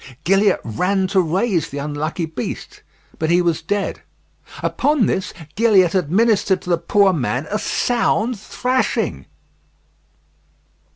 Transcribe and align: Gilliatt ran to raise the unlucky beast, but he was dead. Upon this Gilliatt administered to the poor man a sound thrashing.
Gilliatt 0.23 0.61
ran 0.63 1.05
to 1.09 1.21
raise 1.21 1.69
the 1.69 1.77
unlucky 1.77 2.25
beast, 2.25 2.81
but 3.19 3.29
he 3.29 3.39
was 3.39 3.61
dead. 3.61 4.01
Upon 4.63 5.05
this 5.05 5.31
Gilliatt 5.53 5.93
administered 5.93 6.63
to 6.63 6.71
the 6.71 6.79
poor 6.79 7.13
man 7.13 7.45
a 7.51 7.59
sound 7.59 8.39
thrashing. 8.39 9.27